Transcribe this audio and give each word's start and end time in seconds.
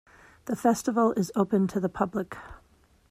The 0.45 0.55
festival 0.55 1.11
is 1.11 1.31
open 1.35 1.67
to 1.67 1.79
the 1.79 1.87
public. 1.87 2.35